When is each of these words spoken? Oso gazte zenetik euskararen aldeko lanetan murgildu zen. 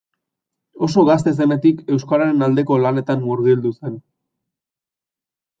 Oso 0.87 1.03
gazte 1.09 1.33
zenetik 1.43 1.83
euskararen 1.97 2.47
aldeko 2.47 2.79
lanetan 2.87 3.23
murgildu 3.27 3.77
zen. 3.81 4.03